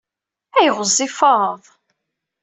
Ay 0.57 0.69
ɣezzifeḍ! 0.77 1.61